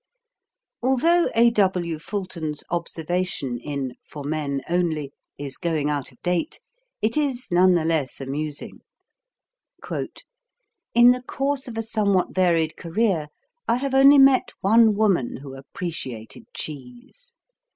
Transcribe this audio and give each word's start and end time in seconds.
Although 0.81 1.29
A. 1.35 1.51
W. 1.51 1.99
Fulton's 1.99 2.63
observation 2.71 3.59
in 3.59 3.93
For 4.03 4.23
Men 4.23 4.63
Only 4.67 5.13
is 5.37 5.57
going 5.59 5.91
out 5.91 6.11
of 6.11 6.19
date, 6.23 6.59
it 7.03 7.15
is 7.17 7.51
none 7.51 7.75
the 7.75 7.85
less 7.85 8.19
amusing: 8.19 8.79
In 10.95 11.11
the 11.11 11.21
course 11.21 11.67
of 11.67 11.77
a 11.77 11.83
somewhat 11.83 12.33
varied 12.33 12.77
career 12.77 13.27
I 13.67 13.75
have 13.75 13.93
only 13.93 14.17
met 14.17 14.53
one 14.61 14.95
woman 14.95 15.37
who 15.37 15.53
appreciated 15.55 16.47
cheese. 16.51 17.35